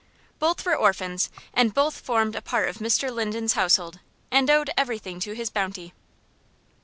Both 0.39 0.65
were 0.65 0.75
orphans, 0.75 1.29
and 1.53 1.75
both 1.75 1.99
formed 1.99 2.35
a 2.35 2.41
part 2.41 2.69
of 2.69 2.79
Mr. 2.79 3.13
Linden's 3.13 3.53
household, 3.53 3.99
and 4.31 4.49
owed 4.49 4.71
everything 4.75 5.19
to 5.19 5.33
his 5.33 5.51
bounty. 5.51 5.93